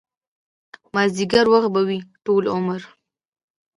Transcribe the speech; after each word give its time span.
مازديګر 0.93 1.45
وخت 1.53 1.69
به 1.73 1.81
وي 1.87 1.99
ټول 2.25 2.43
عمر 2.55 2.81